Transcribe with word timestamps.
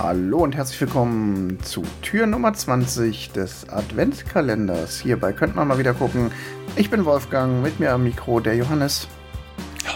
Hallo 0.00 0.44
und 0.44 0.54
herzlich 0.54 0.80
willkommen 0.80 1.58
zu 1.64 1.82
Tür 2.02 2.28
Nummer 2.28 2.54
20 2.54 3.32
des 3.32 3.68
Adventskalenders. 3.68 5.00
Hierbei 5.00 5.32
könnte 5.32 5.56
man 5.56 5.66
mal 5.66 5.78
wieder 5.78 5.92
gucken. 5.92 6.30
Ich 6.76 6.88
bin 6.88 7.04
Wolfgang, 7.04 7.64
mit 7.64 7.80
mir 7.80 7.90
am 7.90 8.04
Mikro 8.04 8.38
der 8.38 8.54
Johannes. 8.54 9.08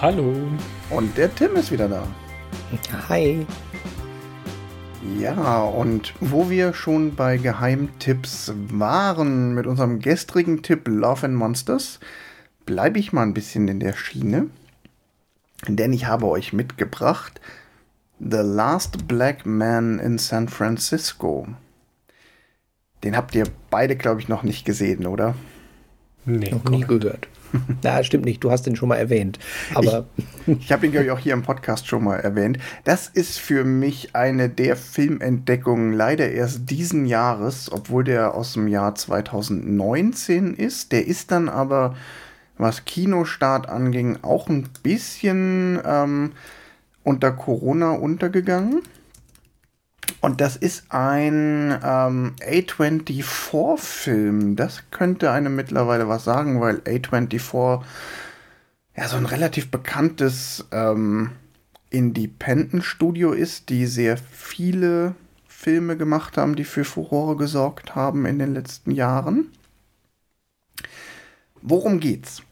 Hallo. 0.00 0.34
Und 0.90 1.16
der 1.16 1.32
Tim 1.32 1.54
ist 1.54 1.70
wieder 1.70 1.88
da. 1.88 2.02
Hi. 3.08 3.46
Ja, 5.20 5.62
und 5.62 6.14
wo 6.18 6.50
wir 6.50 6.74
schon 6.74 7.14
bei 7.14 7.36
Geheimtipps 7.36 8.52
waren 8.72 9.54
mit 9.54 9.68
unserem 9.68 10.00
gestrigen 10.00 10.64
Tipp 10.64 10.88
Love 10.88 11.26
and 11.26 11.36
Monsters, 11.36 12.00
bleibe 12.66 12.98
ich 12.98 13.12
mal 13.12 13.22
ein 13.22 13.34
bisschen 13.34 13.68
in 13.68 13.78
der 13.78 13.92
Schiene. 13.92 14.48
Denn 15.68 15.92
ich 15.92 16.06
habe 16.06 16.26
euch 16.26 16.52
mitgebracht 16.52 17.40
The 18.24 18.36
Last 18.36 19.08
Black 19.08 19.44
Man 19.46 19.98
in 19.98 20.16
San 20.16 20.48
Francisco. 20.48 21.48
Den 23.02 23.16
habt 23.16 23.34
ihr 23.34 23.46
beide, 23.68 23.96
glaube 23.96 24.20
ich, 24.20 24.28
noch 24.28 24.44
nicht 24.44 24.64
gesehen, 24.64 25.08
oder? 25.08 25.34
Nee, 26.24 26.50
noch 26.52 26.64
nie 26.70 26.82
gehört. 26.82 27.26
Na, 27.82 28.04
stimmt 28.04 28.24
nicht. 28.24 28.44
Du 28.44 28.52
hast 28.52 28.62
den 28.62 28.76
schon 28.76 28.88
mal 28.88 28.96
erwähnt. 28.96 29.40
Aber 29.74 30.06
ich, 30.46 30.60
ich 30.60 30.72
habe 30.72 30.86
ihn, 30.86 30.92
glaube 30.92 31.06
ich, 31.06 31.10
auch 31.10 31.18
hier 31.18 31.32
im 31.32 31.42
Podcast 31.42 31.88
schon 31.88 32.04
mal 32.04 32.16
erwähnt. 32.16 32.58
Das 32.84 33.08
ist 33.08 33.40
für 33.40 33.64
mich 33.64 34.14
eine 34.14 34.48
der 34.48 34.76
Filmentdeckungen 34.76 35.92
leider 35.92 36.30
erst 36.30 36.70
diesen 36.70 37.06
Jahres, 37.06 37.72
obwohl 37.72 38.04
der 38.04 38.34
aus 38.34 38.52
dem 38.52 38.68
Jahr 38.68 38.94
2019 38.94 40.54
ist. 40.54 40.92
Der 40.92 41.08
ist 41.08 41.32
dann 41.32 41.48
aber, 41.48 41.96
was 42.56 42.84
Kinostart 42.84 43.68
anging, 43.68 44.18
auch 44.22 44.48
ein 44.48 44.68
bisschen 44.84 45.80
ähm, 45.84 46.32
unter 47.04 47.32
Corona 47.32 47.92
untergegangen. 47.92 48.82
Und 50.20 50.40
das 50.40 50.56
ist 50.56 50.84
ein 50.90 51.78
ähm, 51.82 52.34
A24-Film. 52.40 54.54
Das 54.56 54.84
könnte 54.90 55.32
einem 55.32 55.56
mittlerweile 55.56 56.08
was 56.08 56.24
sagen, 56.24 56.60
weil 56.60 56.80
A24 56.80 57.82
ja 58.96 59.08
so 59.08 59.16
ein 59.16 59.26
relativ 59.26 59.70
bekanntes 59.70 60.66
ähm, 60.70 61.30
Independent-Studio 61.90 63.32
ist, 63.32 63.68
die 63.68 63.86
sehr 63.86 64.16
viele 64.16 65.14
Filme 65.46 65.96
gemacht 65.96 66.36
haben, 66.36 66.56
die 66.56 66.64
für 66.64 66.84
Furore 66.84 67.36
gesorgt 67.36 67.94
haben 67.94 68.26
in 68.26 68.38
den 68.38 68.54
letzten 68.54 68.92
Jahren. 68.92 69.50
Worum 71.60 72.00
geht's? 72.00 72.42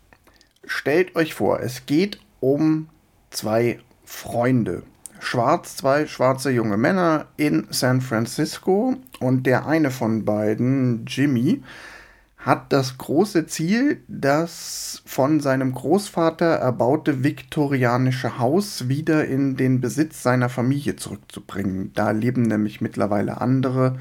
Stellt 0.64 1.16
euch 1.16 1.34
vor, 1.34 1.60
es 1.60 1.86
geht 1.86 2.20
um 2.38 2.88
zwei 3.30 3.80
Freunde 4.10 4.82
schwarz, 5.20 5.76
zwei 5.76 6.06
schwarze 6.06 6.50
junge 6.50 6.76
Männer 6.76 7.26
in 7.36 7.68
San 7.70 8.00
Francisco 8.00 8.96
und 9.20 9.44
der 9.46 9.66
eine 9.66 9.90
von 9.90 10.24
beiden, 10.24 11.06
Jimmy, 11.06 11.62
hat 12.36 12.72
das 12.72 12.98
große 12.98 13.46
Ziel, 13.46 14.02
das 14.08 15.02
von 15.06 15.40
seinem 15.40 15.72
Großvater 15.72 16.56
erbaute 16.56 17.22
viktorianische 17.22 18.38
Haus 18.38 18.88
wieder 18.88 19.24
in 19.26 19.56
den 19.56 19.80
Besitz 19.80 20.22
seiner 20.22 20.48
Familie 20.48 20.96
zurückzubringen. 20.96 21.92
Da 21.94 22.10
leben 22.10 22.42
nämlich 22.42 22.80
mittlerweile 22.80 23.40
andere 23.40 23.98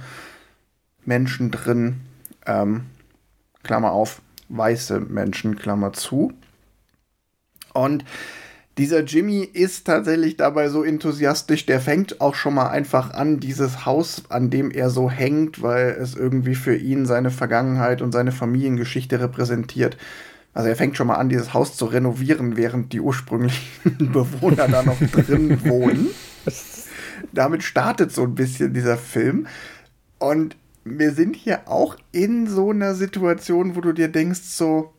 Menschen 1.05 1.51
drin, 1.51 2.01
ähm, 2.45 2.87
Klammer 3.63 3.91
auf, 3.91 4.21
weiße 4.49 4.99
Menschen, 4.99 5.55
Klammer 5.55 5.93
zu. 5.93 6.33
Und 7.73 8.03
dieser 8.79 9.03
Jimmy 9.03 9.41
ist 9.41 9.85
tatsächlich 9.85 10.37
dabei 10.37 10.69
so 10.69 10.83
enthusiastisch, 10.83 11.65
der 11.65 11.81
fängt 11.81 12.21
auch 12.21 12.33
schon 12.33 12.53
mal 12.53 12.69
einfach 12.69 13.13
an, 13.13 13.39
dieses 13.39 13.85
Haus, 13.85 14.23
an 14.29 14.49
dem 14.49 14.71
er 14.71 14.89
so 14.89 15.09
hängt, 15.09 15.61
weil 15.61 15.97
es 16.01 16.15
irgendwie 16.15 16.55
für 16.55 16.75
ihn 16.75 17.05
seine 17.05 17.29
Vergangenheit 17.29 18.01
und 18.01 18.13
seine 18.13 18.31
Familiengeschichte 18.31 19.19
repräsentiert. 19.19 19.97
Also 20.53 20.69
er 20.69 20.77
fängt 20.77 20.95
schon 20.95 21.07
mal 21.07 21.15
an, 21.15 21.27
dieses 21.27 21.53
Haus 21.53 21.75
zu 21.75 21.85
renovieren, 21.85 22.55
während 22.55 22.93
die 22.93 23.01
ursprünglichen 23.01 23.67
Bewohner 24.13 24.69
da 24.69 24.81
noch 24.81 24.99
drin 25.11 25.63
wohnen. 25.65 26.07
Damit 27.33 27.63
startet 27.63 28.13
so 28.13 28.23
ein 28.23 28.35
bisschen 28.35 28.73
dieser 28.73 28.97
Film. 28.97 29.47
Und 30.19 30.55
wir 30.85 31.11
sind 31.11 31.35
hier 31.35 31.67
auch 31.67 31.97
in 32.13 32.47
so 32.47 32.71
einer 32.71 32.95
Situation, 32.95 33.75
wo 33.75 33.81
du 33.81 33.91
dir 33.91 34.07
denkst, 34.07 34.39
so, 34.41 34.93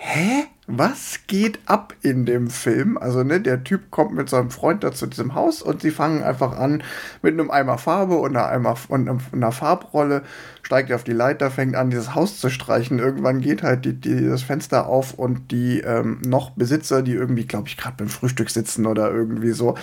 hä? 0.00 0.46
Was 0.66 1.20
geht 1.26 1.58
ab 1.66 1.94
in 2.00 2.26
dem 2.26 2.48
Film? 2.48 2.96
Also, 2.96 3.24
ne, 3.24 3.40
der 3.40 3.64
Typ 3.64 3.90
kommt 3.90 4.14
mit 4.14 4.30
seinem 4.30 4.50
Freund 4.50 4.84
da 4.84 4.92
zu 4.92 5.06
diesem 5.06 5.34
Haus 5.34 5.62
und 5.62 5.82
sie 5.82 5.90
fangen 5.90 6.22
einfach 6.22 6.56
an 6.56 6.82
mit 7.22 7.34
einem 7.34 7.50
Eimer 7.50 7.76
Farbe 7.76 8.14
und 8.14 8.36
einer, 8.36 8.46
Eimer, 8.46 8.76
und 8.88 9.10
einer 9.32 9.52
Farbrolle, 9.52 10.22
steigt 10.62 10.92
auf 10.92 11.02
die 11.02 11.12
Leiter, 11.12 11.50
fängt 11.50 11.74
an, 11.74 11.90
dieses 11.90 12.14
Haus 12.14 12.38
zu 12.38 12.50
streichen. 12.50 13.00
Irgendwann 13.00 13.40
geht 13.40 13.64
halt 13.64 13.84
die, 13.84 13.94
die, 13.94 14.28
das 14.28 14.42
Fenster 14.42 14.86
auf 14.86 15.14
und 15.14 15.50
die 15.50 15.80
ähm, 15.80 16.20
noch 16.24 16.50
Besitzer, 16.50 17.02
die 17.02 17.14
irgendwie, 17.14 17.46
glaube 17.46 17.68
ich, 17.68 17.76
gerade 17.76 17.96
beim 17.96 18.08
Frühstück 18.08 18.48
sitzen 18.48 18.86
oder 18.86 19.10
irgendwie 19.10 19.50
so, 19.50 19.74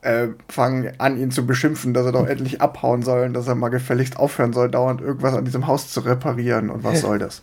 äh, 0.00 0.28
fangen 0.48 0.92
an, 0.98 1.18
ihn 1.18 1.30
zu 1.30 1.46
beschimpfen, 1.46 1.92
dass 1.92 2.06
er 2.06 2.12
doch 2.12 2.26
endlich 2.26 2.62
abhauen 2.62 3.02
soll 3.02 3.26
und 3.26 3.34
dass 3.34 3.46
er 3.46 3.54
mal 3.54 3.68
gefälligst 3.68 4.16
aufhören 4.16 4.54
soll, 4.54 4.70
dauernd 4.70 5.02
irgendwas 5.02 5.34
an 5.34 5.44
diesem 5.44 5.66
Haus 5.66 5.92
zu 5.92 6.00
reparieren. 6.00 6.70
Und 6.70 6.82
was 6.82 7.02
soll 7.02 7.18
das? 7.18 7.42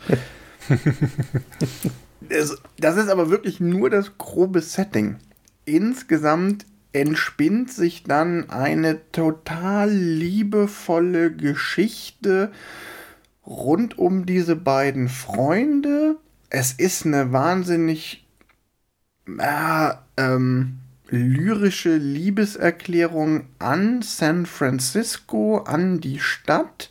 das 2.30 2.98
ist 2.98 3.10
aber 3.10 3.30
wirklich 3.30 3.60
nur 3.60 3.90
das 3.90 4.18
grobe 4.18 4.62
Setting. 4.62 5.18
Insgesamt 5.66 6.66
entspinnt 6.94 7.72
sich 7.72 8.04
dann 8.04 8.50
eine 8.50 9.12
total 9.12 9.92
liebevolle 9.92 11.32
Geschichte 11.32 12.52
rund 13.46 13.98
um 13.98 14.26
diese 14.26 14.56
beiden 14.56 15.10
Freunde. 15.10 16.18
Es 16.50 16.74
ist 16.74 17.06
eine 17.06 17.32
wahnsinnig 17.32 18.26
äh, 19.40 19.92
ähm, 20.18 20.80
lyrische 21.10 21.96
Liebeserklärung 21.96 23.48
an 23.60 24.02
San 24.02 24.46
Francisco, 24.46 25.60
an 25.60 26.00
die 26.00 26.20
Stadt 26.20 26.90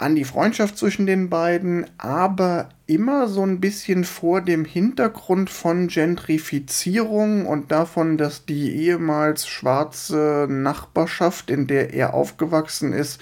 an 0.00 0.16
die 0.16 0.24
Freundschaft 0.24 0.78
zwischen 0.78 1.06
den 1.06 1.28
beiden, 1.28 1.86
aber 1.98 2.70
immer 2.86 3.28
so 3.28 3.42
ein 3.42 3.60
bisschen 3.60 4.04
vor 4.04 4.40
dem 4.40 4.64
Hintergrund 4.64 5.50
von 5.50 5.88
Gentrifizierung 5.88 7.44
und 7.46 7.70
davon, 7.70 8.16
dass 8.16 8.46
die 8.46 8.74
ehemals 8.74 9.46
schwarze 9.46 10.46
Nachbarschaft, 10.48 11.50
in 11.50 11.66
der 11.66 11.92
er 11.92 12.14
aufgewachsen 12.14 12.94
ist, 12.94 13.20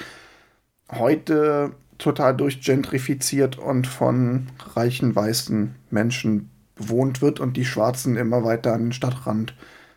heute 0.90 1.72
total 1.98 2.36
durchgentrifiziert 2.36 3.58
und 3.58 3.88
von 3.88 4.46
reichen 4.74 5.16
weißen 5.16 5.74
Menschen 5.90 6.48
bewohnt 6.76 7.20
wird 7.20 7.40
und 7.40 7.56
die 7.56 7.64
Schwarzen 7.64 8.16
immer 8.16 8.44
weiter 8.44 8.72
an 8.72 8.84
den 8.84 8.92
Stadtrand 8.92 9.54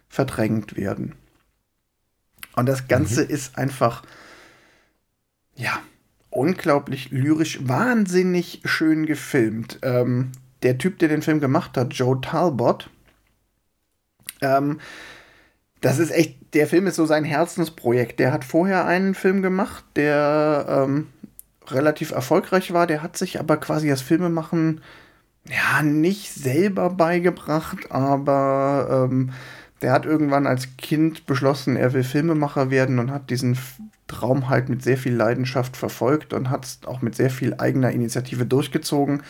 verdrängt 0.10 0.76
werden. 0.76 1.14
Und 2.56 2.66
das 2.66 2.88
Ganze 2.88 3.24
mhm. 3.24 3.30
ist 3.30 3.58
einfach, 3.58 4.02
ja, 5.56 5.80
unglaublich 6.32 7.12
lyrisch, 7.12 7.60
wahnsinnig 7.68 8.62
schön 8.66 9.06
gefilmt. 9.06 9.80
Ähm, 9.84 10.32
der 10.64 10.78
Typ, 10.78 11.00
der 11.00 11.10
den 11.10 11.22
Film 11.22 11.40
gemacht 11.40 11.78
hat, 11.78 11.94
Joe 11.94 12.20
Talbot, 12.22 12.90
ähm, 14.42 14.80
das 15.82 16.00
ist 16.00 16.12
echt, 16.12 16.54
der 16.54 16.68
Film 16.68 16.88
ist 16.88 16.96
so 16.96 17.06
sein 17.06 17.24
Herzensprojekt. 17.24 18.20
Der 18.20 18.32
hat 18.32 18.46
vorher 18.46 18.86
einen 18.86 19.16
Film 19.16 19.42
gemacht, 19.42 19.84
der 19.96 20.66
ähm, 20.68 21.08
relativ 21.68 22.12
erfolgreich 22.12 22.72
war. 22.74 22.88
Der 22.88 23.02
hat 23.02 23.18
sich 23.18 23.40
aber 23.40 23.58
quasi 23.58 23.90
das 23.90 24.02
Filmemachen 24.02 24.82
ja 25.50 25.82
nicht 25.82 26.34
selber 26.34 26.92
beigebracht, 26.92 27.92
aber 27.92 29.08
ähm, 29.10 29.32
der 29.82 29.92
hat 29.92 30.06
irgendwann 30.06 30.46
als 30.46 30.78
Kind 30.78 31.26
beschlossen, 31.26 31.76
er 31.76 31.94
will 31.94 32.04
Filmemacher 32.04 32.70
werden 32.70 33.00
und 33.00 33.10
hat 33.10 33.32
diesen 33.32 33.58
Traum 34.12 34.50
halt 34.50 34.68
mit 34.68 34.84
sehr 34.84 34.98
viel 34.98 35.16
Leidenschaft 35.16 35.78
verfolgt 35.78 36.34
und 36.34 36.50
hat 36.50 36.66
es 36.66 36.80
auch 36.86 37.02
mit 37.02 37.16
sehr 37.16 37.30
viel 37.30 37.56
eigener 37.58 37.92
Initiative 37.92 38.46
durchgezogen. 38.46 39.24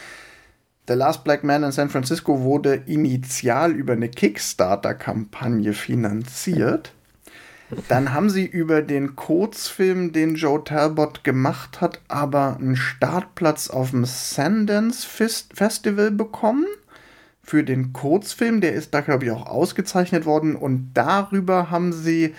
The 0.88 0.94
Last 0.95 1.24
Black 1.24 1.44
Man 1.44 1.63
in 1.63 1.72
San 1.72 1.89
Francisco 1.89 2.42
wurde 2.42 2.74
initial 2.74 3.72
über 3.72 3.94
eine 3.94 4.10
Kickstarter-Kampagne 4.10 5.74
finanziert. 5.74 6.94
Dann 7.88 8.13
haben 8.13 8.30
sie 8.30 8.45
über 8.45 8.81
den 8.81 9.16
Kurzfilm, 9.16 10.12
den 10.12 10.36
Joe 10.36 10.62
Talbot 10.63 11.24
gemacht 11.24 11.80
hat, 11.80 12.01
aber 12.07 12.57
einen 12.57 12.75
Startplatz 12.75 13.69
auf 13.69 13.92
dem 13.92 14.04
Sundance 14.06 15.07
Festival 15.07 16.12
bekommen. 16.12 16.66
Für 17.44 17.63
den 17.63 17.94
Kurzfilm, 17.94 18.60
der 18.60 18.74
ist 18.74 18.94
da, 18.94 19.01
glaube 19.01 19.25
ich, 19.25 19.31
auch 19.31 19.45
ausgezeichnet 19.45 20.25
worden. 20.25 20.56
Und 20.56 20.92
darüber 20.94 21.69
haben 21.72 21.94
sie 21.94 22.34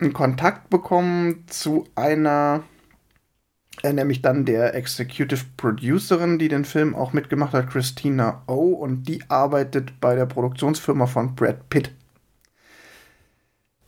einen 0.00 0.12
Kontakt 0.12 0.70
bekommen 0.70 1.44
zu 1.48 1.86
einer, 1.94 2.62
äh, 3.82 3.92
nämlich 3.92 4.22
dann 4.22 4.44
der 4.44 4.74
Executive 4.74 5.44
Producerin, 5.56 6.38
die 6.38 6.48
den 6.48 6.64
Film 6.64 6.94
auch 6.94 7.12
mitgemacht 7.12 7.52
hat, 7.52 7.70
Christina 7.70 8.42
O. 8.46 8.72
Und 8.74 9.04
die 9.04 9.22
arbeitet 9.28 10.00
bei 10.00 10.14
der 10.14 10.26
Produktionsfirma 10.26 11.06
von 11.06 11.34
Brad 11.34 11.68
Pitt. 11.70 11.92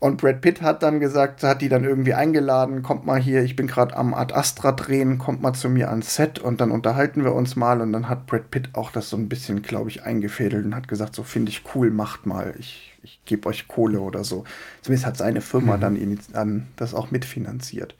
Und 0.03 0.17
Brad 0.17 0.41
Pitt 0.41 0.63
hat 0.63 0.83
dann 0.83 0.99
gesagt, 0.99 1.45
hat 1.45 1.63
die 1.63 1.69
dann 1.69 1.85
irgendwie 1.85 2.13
eingeladen, 2.13 2.83
kommt 2.83 3.07
mal 3.07 3.21
hier, 3.21 3.45
ich 3.45 3.55
bin 3.55 3.69
gerade 3.69 3.97
am 3.97 4.15
Ad 4.15 4.35
Astra 4.35 4.73
drehen, 4.73 5.19
kommt 5.19 5.43
mal 5.43 5.53
zu 5.53 5.69
mir 5.69 5.91
ans 5.91 6.17
Set 6.17 6.41
und 6.41 6.61
dann 6.61 6.73
unterhalten 6.73 7.23
wir 7.23 7.33
uns 7.35 7.55
mal. 7.55 7.81
Und 7.81 7.93
dann 7.93 8.09
hat 8.09 8.27
Brad 8.27 8.51
Pitt 8.51 8.71
auch 8.73 8.91
das 8.91 9.09
so 9.09 9.17
ein 9.17 9.29
bisschen, 9.29 9.63
glaube 9.63 9.91
ich, 9.91 10.03
eingefädelt 10.03 10.65
und 10.65 10.75
hat 10.75 10.89
gesagt, 10.89 11.15
so 11.15 11.23
finde 11.23 11.53
ich 11.53 11.63
cool, 11.77 11.93
macht 11.93 12.27
mal, 12.27 12.53
ich, 12.59 12.99
ich 13.05 13.21
gebe 13.27 13.49
euch 13.49 13.69
Kohle 13.69 14.01
oder 14.01 14.25
so. 14.25 14.43
Zumindest 14.81 15.07
hat 15.07 15.17
seine 15.17 15.41
Firma 15.41 15.77
mhm. 15.77 16.19
dann, 16.33 16.67
das 16.75 16.95
auch 16.95 17.13
mitfinanziert. 17.13 17.95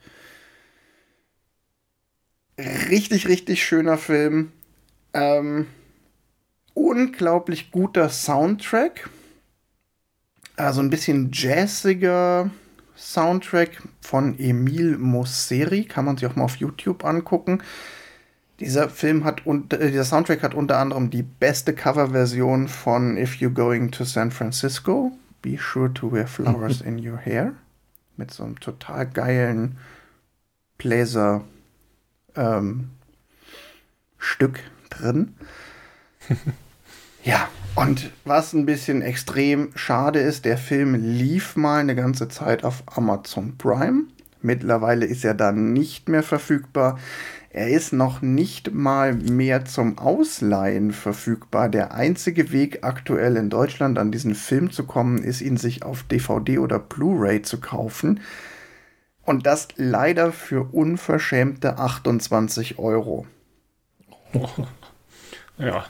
Richtig, 2.59 3.29
richtig 3.29 3.63
schöner 3.63 3.97
Film. 3.97 4.51
Ähm, 5.13 5.67
unglaublich 6.73 7.71
guter 7.71 8.09
Soundtrack 8.09 9.09
also 10.55 10.81
ein 10.81 10.89
bisschen 10.89 11.31
jazziger 11.31 12.49
Soundtrack 12.95 13.81
von 14.01 14.37
Emil 14.39 14.97
Mosseri, 14.97 15.85
kann 15.85 16.05
man 16.05 16.17
sich 16.17 16.27
auch 16.27 16.35
mal 16.35 16.43
auf 16.43 16.57
YouTube 16.57 17.03
angucken. 17.05 17.61
Dieser 18.59 18.89
Film 18.89 19.23
hat 19.23 19.45
und 19.45 19.73
äh, 19.73 19.89
dieser 19.89 20.05
Soundtrack 20.05 20.43
hat 20.43 20.53
unter 20.53 20.77
anderem 20.77 21.09
die 21.09 21.23
beste 21.23 21.73
Coverversion 21.73 22.67
von 22.67 23.17
If 23.17 23.35
You're 23.35 23.53
Going 23.53 23.91
to 23.91 24.03
San 24.03 24.31
Francisco, 24.31 25.11
Be 25.41 25.57
Sure 25.57 25.93
to 25.93 26.11
Wear 26.11 26.27
Flowers 26.27 26.81
in 26.85 27.05
Your 27.05 27.17
Hair 27.17 27.53
mit 28.15 28.31
so 28.31 28.43
einem 28.43 28.59
total 28.59 29.07
geilen 29.07 29.77
Bläser 30.77 31.43
ähm, 32.35 32.91
Stück 34.17 34.59
drin. 34.89 35.33
ja, 37.23 37.49
und 37.75 38.11
was 38.23 38.53
ein 38.53 38.65
bisschen 38.65 39.01
extrem 39.01 39.71
schade 39.75 40.19
ist, 40.19 40.45
der 40.45 40.57
Film 40.57 40.93
lief 40.95 41.55
mal 41.55 41.79
eine 41.79 41.95
ganze 41.95 42.27
Zeit 42.27 42.63
auf 42.63 42.83
Amazon 42.85 43.57
Prime. 43.57 44.03
Mittlerweile 44.41 45.05
ist 45.05 45.25
er 45.25 45.33
dann 45.33 45.73
nicht 45.73 46.09
mehr 46.09 46.21
verfügbar. 46.21 46.99
Er 47.49 47.69
ist 47.69 47.93
noch 47.93 48.21
nicht 48.21 48.73
mal 48.73 49.13
mehr 49.13 49.63
zum 49.65 49.97
Ausleihen 49.97 50.91
verfügbar. 50.91 51.69
Der 51.69 51.93
einzige 51.93 52.51
Weg 52.51 52.83
aktuell 52.83 53.37
in 53.37 53.49
Deutschland 53.49 53.97
an 53.97 54.11
diesen 54.11 54.35
Film 54.35 54.71
zu 54.71 54.85
kommen, 54.85 55.19
ist 55.19 55.41
ihn 55.41 55.57
sich 55.57 55.83
auf 55.83 56.03
DVD 56.03 56.57
oder 56.57 56.79
Blu-ray 56.79 57.41
zu 57.41 57.59
kaufen. 57.59 58.19
Und 59.23 59.45
das 59.45 59.69
leider 59.77 60.31
für 60.31 60.73
unverschämte 60.73 61.77
28 61.77 62.79
Euro. 62.79 63.25
Ja, 65.59 65.85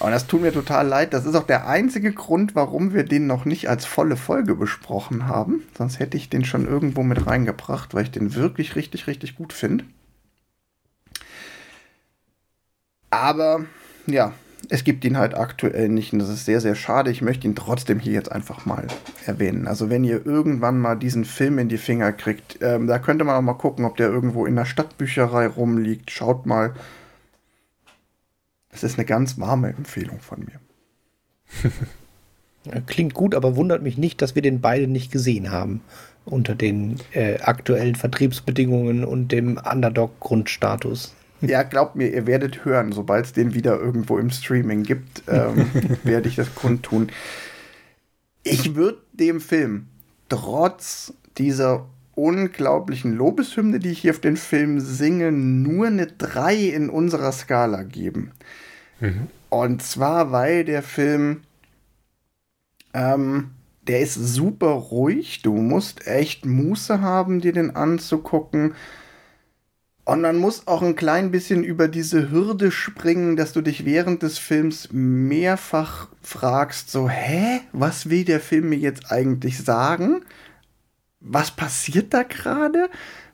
und 0.00 0.10
das 0.12 0.26
tut 0.26 0.42
mir 0.42 0.52
total 0.52 0.86
leid. 0.86 1.12
Das 1.12 1.26
ist 1.26 1.34
auch 1.34 1.46
der 1.46 1.66
einzige 1.66 2.12
Grund, 2.12 2.54
warum 2.54 2.92
wir 2.94 3.04
den 3.04 3.26
noch 3.26 3.44
nicht 3.44 3.68
als 3.68 3.84
volle 3.84 4.16
Folge 4.16 4.54
besprochen 4.54 5.26
haben. 5.26 5.62
Sonst 5.76 5.98
hätte 5.98 6.16
ich 6.16 6.30
den 6.30 6.44
schon 6.44 6.66
irgendwo 6.66 7.02
mit 7.02 7.26
reingebracht, 7.26 7.94
weil 7.94 8.04
ich 8.04 8.10
den 8.10 8.34
wirklich 8.34 8.76
richtig, 8.76 9.06
richtig 9.06 9.34
gut 9.34 9.52
finde. 9.52 9.84
Aber 13.10 13.64
ja, 14.06 14.32
es 14.68 14.84
gibt 14.84 15.04
ihn 15.04 15.16
halt 15.16 15.34
aktuell 15.34 15.88
nicht 15.88 16.12
und 16.12 16.18
das 16.18 16.28
ist 16.28 16.44
sehr, 16.44 16.60
sehr 16.60 16.74
schade. 16.74 17.10
Ich 17.10 17.22
möchte 17.22 17.46
ihn 17.46 17.56
trotzdem 17.56 17.98
hier 17.98 18.12
jetzt 18.12 18.30
einfach 18.30 18.66
mal 18.66 18.86
erwähnen. 19.26 19.66
Also 19.66 19.88
wenn 19.88 20.04
ihr 20.04 20.26
irgendwann 20.26 20.78
mal 20.78 20.96
diesen 20.96 21.24
Film 21.24 21.58
in 21.58 21.68
die 21.68 21.78
Finger 21.78 22.12
kriegt, 22.12 22.58
ähm, 22.60 22.86
da 22.86 22.98
könnte 22.98 23.24
man 23.24 23.36
auch 23.36 23.42
mal 23.42 23.54
gucken, 23.54 23.84
ob 23.84 23.96
der 23.96 24.08
irgendwo 24.08 24.46
in 24.46 24.56
der 24.56 24.64
Stadtbücherei 24.64 25.46
rumliegt. 25.46 26.10
Schaut 26.10 26.46
mal, 26.46 26.74
das 28.70 28.82
ist 28.82 28.98
eine 28.98 29.06
ganz 29.06 29.38
warme 29.38 29.68
Empfehlung 29.68 30.20
von 30.20 30.40
mir. 30.40 30.60
Klingt 32.86 33.14
gut, 33.14 33.34
aber 33.34 33.56
wundert 33.56 33.82
mich 33.82 33.96
nicht, 33.96 34.20
dass 34.20 34.34
wir 34.34 34.42
den 34.42 34.60
beide 34.60 34.86
nicht 34.86 35.10
gesehen 35.10 35.50
haben 35.50 35.80
unter 36.24 36.54
den 36.54 36.96
äh, 37.12 37.38
aktuellen 37.40 37.94
Vertriebsbedingungen 37.94 39.04
und 39.04 39.32
dem 39.32 39.58
Underdog-Grundstatus. 39.58 41.14
Ja, 41.40 41.62
glaubt 41.62 41.94
mir, 41.94 42.12
ihr 42.12 42.26
werdet 42.26 42.64
hören, 42.64 42.90
sobald 42.90 43.26
es 43.26 43.32
den 43.32 43.54
wieder 43.54 43.78
irgendwo 43.78 44.18
im 44.18 44.28
Streaming 44.28 44.82
gibt, 44.82 45.22
ähm, 45.28 45.70
werde 46.02 46.28
ich 46.28 46.34
das 46.34 46.52
kundtun. 46.56 47.12
Ich 48.42 48.74
würde 48.74 48.98
dem 49.12 49.40
Film 49.40 49.86
trotz 50.28 51.12
dieser 51.36 51.86
unglaublichen 52.18 53.14
Lobeshymne, 53.14 53.78
die 53.78 53.90
ich 53.90 54.00
hier 54.00 54.10
auf 54.10 54.20
den 54.20 54.36
Film 54.36 54.80
singe, 54.80 55.32
nur 55.32 55.86
eine 55.86 56.06
3 56.06 56.56
in 56.56 56.90
unserer 56.90 57.32
Skala 57.32 57.84
geben. 57.84 58.32
Mhm. 59.00 59.28
Und 59.48 59.82
zwar, 59.82 60.32
weil 60.32 60.64
der 60.64 60.82
Film, 60.82 61.42
ähm, 62.92 63.50
der 63.86 64.00
ist 64.00 64.14
super 64.14 64.68
ruhig. 64.68 65.42
Du 65.42 65.54
musst 65.54 66.06
echt 66.06 66.44
Muße 66.44 67.00
haben, 67.00 67.40
dir 67.40 67.52
den 67.52 67.74
anzugucken. 67.74 68.74
Und 70.04 70.22
man 70.22 70.38
muss 70.38 70.66
auch 70.66 70.82
ein 70.82 70.96
klein 70.96 71.30
bisschen 71.30 71.62
über 71.62 71.86
diese 71.86 72.30
Hürde 72.30 72.70
springen, 72.70 73.36
dass 73.36 73.52
du 73.52 73.60
dich 73.60 73.84
während 73.84 74.22
des 74.22 74.38
Films 74.38 74.88
mehrfach 74.90 76.08
fragst, 76.22 76.90
so, 76.90 77.10
hä, 77.10 77.60
was 77.72 78.08
will 78.08 78.24
der 78.24 78.40
Film 78.40 78.70
mir 78.70 78.78
jetzt 78.78 79.12
eigentlich 79.12 79.58
sagen? 79.58 80.22
Was 81.20 81.50
passiert 81.50 82.14
da 82.14 82.22
gerade? 82.22 82.88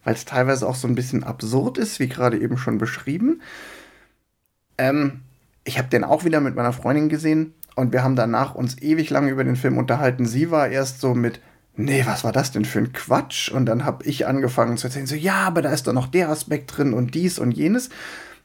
Weil 0.04 0.14
es 0.14 0.24
teilweise 0.24 0.68
auch 0.68 0.74
so 0.74 0.86
ein 0.86 0.94
bisschen 0.94 1.24
absurd 1.24 1.78
ist, 1.78 2.00
wie 2.00 2.08
gerade 2.08 2.38
eben 2.38 2.58
schon 2.58 2.78
beschrieben. 2.78 3.42
Ähm, 4.78 5.20
ich 5.64 5.78
habe 5.78 5.88
den 5.88 6.04
auch 6.04 6.24
wieder 6.24 6.40
mit 6.40 6.54
meiner 6.54 6.72
Freundin 6.72 7.08
gesehen 7.08 7.54
und 7.74 7.92
wir 7.92 8.02
haben 8.02 8.16
danach 8.16 8.54
uns 8.54 8.80
ewig 8.80 9.10
lange 9.10 9.30
über 9.30 9.44
den 9.44 9.56
Film 9.56 9.78
unterhalten. 9.78 10.26
Sie 10.26 10.50
war 10.50 10.68
erst 10.68 11.00
so 11.00 11.14
mit, 11.14 11.40
nee, 11.76 12.04
was 12.06 12.24
war 12.24 12.32
das 12.32 12.52
denn 12.52 12.64
für 12.64 12.80
ein 12.80 12.92
Quatsch? 12.92 13.50
Und 13.50 13.66
dann 13.66 13.84
habe 13.84 14.04
ich 14.04 14.26
angefangen 14.26 14.76
zu 14.76 14.86
erzählen, 14.86 15.06
so, 15.06 15.14
ja, 15.14 15.42
aber 15.46 15.62
da 15.62 15.70
ist 15.70 15.86
doch 15.86 15.92
noch 15.92 16.06
der 16.06 16.28
Aspekt 16.28 16.76
drin 16.76 16.92
und 16.92 17.14
dies 17.14 17.38
und 17.38 17.52
jenes. 17.52 17.90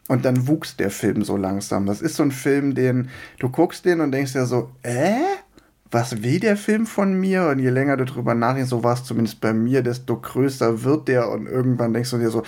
Und 0.08 0.26
dann 0.26 0.48
wuchs 0.48 0.76
der 0.76 0.90
Film 0.90 1.24
so 1.24 1.38
langsam. 1.38 1.86
Das 1.86 2.02
ist 2.02 2.16
so 2.16 2.24
ein 2.24 2.32
Film, 2.32 2.74
den 2.74 3.10
du 3.38 3.50
guckst 3.50 3.86
den 3.86 4.02
und 4.02 4.12
denkst 4.12 4.34
ja 4.34 4.46
so, 4.46 4.72
äh? 4.82 5.20
Was 5.92 6.22
will 6.24 6.40
der 6.40 6.58
Film 6.58 6.86
von 6.86 7.20
mir? 7.20 7.48
Und 7.48 7.60
je 7.60 7.70
länger 7.70 7.98
du 7.98 8.06
drüber 8.06 8.36
nachdenkst, 8.36 8.70
so 8.70 8.84
war 8.84 8.94
es 8.94 9.04
zumindest 9.04 9.42
bei 9.42 9.54
mir, 9.54 9.82
desto 9.82 10.20
größer 10.20 10.84
wird 10.84 11.08
der. 11.08 11.30
Und 11.30 11.48
irgendwann 11.48 11.94
denkst 11.94 12.12
du 12.12 12.18
dir 12.18 12.30
so, 12.30 12.44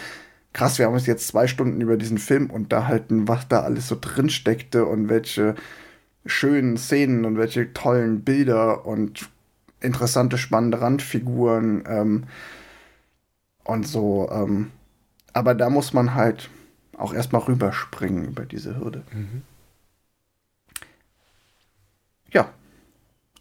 krass, 0.54 0.78
wir 0.78 0.86
haben 0.86 0.94
uns 0.94 1.08
jetzt 1.08 1.28
zwei 1.28 1.48
Stunden 1.48 1.82
über 1.82 1.98
diesen 1.98 2.18
Film 2.18 2.50
unterhalten, 2.50 3.28
was 3.28 3.48
da 3.48 3.62
alles 3.62 3.88
so 3.88 3.98
drin 4.00 4.30
steckte 4.30 4.86
und 4.86 5.10
welche 5.10 5.56
schönen 6.26 6.78
Szenen 6.78 7.26
und 7.26 7.38
welche 7.38 7.74
tollen 7.74 8.22
Bilder 8.22 8.86
und 8.86 9.30
interessante, 9.80 10.38
spannende 10.38 10.82
Randfiguren 10.82 11.84
ähm, 11.88 12.24
und 13.64 13.88
so. 13.88 14.30
Ähm, 14.32 14.72
aber 15.34 15.56
da 15.56 15.70
muss 15.70 15.94
man 15.94 16.14
halt 16.14 16.50
auch 16.96 17.14
erstmal 17.14 17.42
rüberspringen 17.42 18.28
über 18.28 18.46
diese 18.46 18.78
Hürde. 18.78 19.02
Mhm. 19.12 19.42
Ja, 22.32 22.50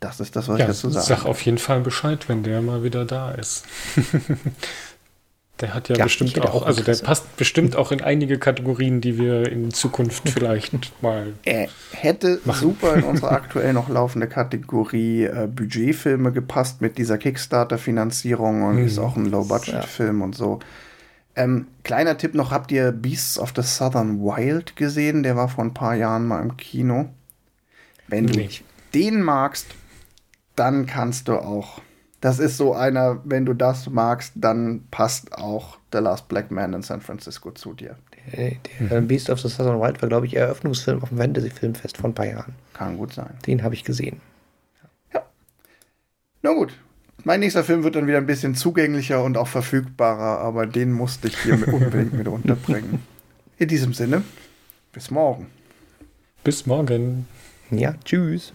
das 0.00 0.19
ist 0.19 0.35
das, 0.35 0.49
was 0.49 0.59
ja, 0.59 0.64
ich 0.64 0.69
dazu 0.69 0.90
sage. 0.90 1.07
Sag 1.07 1.25
auf 1.26 1.42
jeden 1.42 1.59
Fall 1.59 1.80
Bescheid, 1.80 2.28
wenn 2.28 2.42
der 2.42 2.62
mal 2.62 2.83
wieder 2.83 3.04
da 3.04 3.33
ist. 3.33 3.66
der 5.61 5.75
hat 5.75 5.90
ja, 5.90 5.97
ja 5.97 6.04
bestimmt 6.04 6.40
auch, 6.40 6.54
auch 6.54 6.66
also 6.66 6.83
der 6.83 6.95
passt 6.97 7.37
bestimmt 7.37 7.76
auch 7.76 7.92
in 7.92 8.00
einige 8.00 8.38
Kategorien, 8.38 9.02
die 9.02 9.19
wir 9.19 9.50
in 9.52 9.71
Zukunft 9.73 10.28
vielleicht 10.30 11.02
mal. 11.02 11.35
Er 11.45 11.69
hätte 11.92 12.40
machen. 12.45 12.61
super 12.61 12.95
in 12.95 13.04
unsere 13.04 13.30
aktuell 13.30 13.75
noch 13.75 13.90
laufende 13.90 14.26
Kategorie 14.26 15.25
äh, 15.25 15.47
Budgetfilme 15.47 16.33
gepasst 16.33 16.80
mit 16.80 16.97
dieser 16.97 17.19
Kickstarter-Finanzierung 17.19 18.62
und 18.62 18.76
mhm. 18.76 18.87
ist 18.87 18.99
auch 18.99 19.16
ein 19.16 19.26
Low-Budget-Film 19.26 20.19
ja. 20.19 20.25
und 20.25 20.35
so. 20.35 20.61
Ähm, 21.37 21.66
kleiner 21.85 22.16
Tipp 22.16 22.35
noch: 22.35 22.50
Habt 22.50 22.73
ihr 22.73 22.90
Beasts 22.90 23.38
of 23.38 23.52
the 23.54 23.62
Southern 23.62 24.21
Wild 24.21 24.76
gesehen? 24.76 25.23
Der 25.23 25.37
war 25.37 25.49
vor 25.49 25.62
ein 25.62 25.75
paar 25.75 25.95
Jahren 25.95 26.26
mal 26.26 26.40
im 26.40 26.57
Kino. 26.57 27.11
Wenn 28.09 28.25
nee. 28.25 28.49
du 28.49 28.99
den 28.99 29.23
magst, 29.23 29.66
dann 30.61 30.85
kannst 30.85 31.26
du 31.29 31.37
auch. 31.37 31.81
Das 32.21 32.38
ist 32.38 32.59
so 32.59 32.75
einer, 32.75 33.23
wenn 33.25 33.47
du 33.47 33.55
das 33.55 33.88
magst, 33.88 34.35
dann 34.37 34.85
passt 34.90 35.33
auch 35.33 35.79
The 35.90 35.99
Last 35.99 36.29
Black 36.29 36.50
Man 36.50 36.75
in 36.75 36.83
San 36.83 37.00
Francisco 37.00 37.50
zu 37.50 37.73
dir. 37.73 37.97
Der, 38.31 38.52
der 38.79 39.00
mhm. 39.00 39.09
Beast 39.09 39.31
of 39.31 39.40
the 39.40 39.49
Southern 39.49 39.81
Wild 39.81 40.02
war, 40.02 40.11
glaube 40.11 40.26
ich, 40.26 40.37
Eröffnungsfilm 40.37 41.02
auf 41.02 41.09
dem 41.09 41.17
Fantasy-Filmfest 41.17 41.97
vor 41.97 42.11
ein 42.11 42.14
paar 42.14 42.26
Jahren. 42.26 42.55
Kann 42.75 42.99
gut 42.99 43.14
sein. 43.14 43.31
Den 43.47 43.62
habe 43.62 43.75
ich 43.75 43.85
gesehen. 43.85 44.21
Ja. 45.14 45.23
Na 46.43 46.52
gut. 46.52 46.75
Mein 47.25 47.40
nächster 47.40 47.64
Film 47.64 47.83
wird 47.83 47.97
dann 47.97 48.07
wieder 48.07 48.19
ein 48.19 48.26
bisschen 48.26 48.55
zugänglicher 48.55 49.25
und 49.25 49.38
auch 49.38 49.49
verfügbarer, 49.49 50.40
aber 50.40 50.67
den 50.67 50.93
musste 50.93 51.29
ich 51.29 51.38
hier 51.38 51.55
unbedingt 51.73 52.12
mit 52.12 52.29
unterbringen. 52.29 53.02
In 53.57 53.69
diesem 53.69 53.95
Sinne, 53.95 54.23
bis 54.93 55.11
morgen. 55.11 55.47
Bis 56.45 56.67
morgen. 56.67 57.26
Ja, 57.71 57.95
tschüss. 58.05 58.52